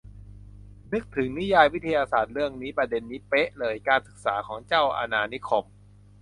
[0.93, 5.65] นึกถึงนิยายวิทยาศาสตร์เรื่องนี้ ประเด็นนี้เป๊ะเลย การศึกษาของเจ้าอาณานิคม